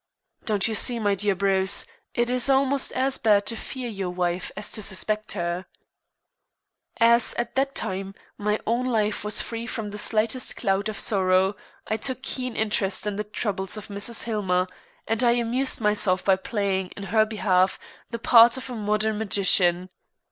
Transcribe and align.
Don't 0.45 0.67
you 0.67 0.73
see, 0.73 0.97
my 0.97 1.13
dear 1.13 1.35
Bruce, 1.35 1.85
it 2.15 2.27
is 2.27 2.49
almost 2.49 2.91
as 2.93 3.19
bad 3.19 3.45
to 3.45 3.55
fear 3.55 3.87
your 3.87 4.09
wife 4.09 4.51
as 4.57 4.71
to 4.71 4.81
suspect 4.81 5.33
her. 5.33 5.67
As, 6.97 7.35
at 7.35 7.53
that 7.53 7.75
time, 7.75 8.15
my 8.35 8.59
own 8.65 8.87
life 8.87 9.23
was 9.23 9.43
free 9.43 9.67
from 9.67 9.91
the 9.91 9.99
slightest 9.99 10.55
cloud 10.55 10.89
of 10.89 10.97
sorrow, 10.97 11.55
I 11.85 11.97
took 11.97 12.23
keen 12.23 12.55
interest 12.55 13.05
in 13.05 13.15
the 13.15 13.23
troubles 13.23 13.77
of 13.77 13.89
Mrs. 13.89 14.23
Hillmer, 14.23 14.65
and 15.07 15.23
I 15.23 15.33
amused 15.33 15.79
myself 15.81 16.25
by 16.25 16.35
playing, 16.35 16.87
in 16.97 17.03
her 17.13 17.23
behalf, 17.23 17.77
the 18.09 18.17
part 18.17 18.57
of 18.57 18.71
a 18.71 18.75
modern 18.75 19.19
magician. 19.19 19.91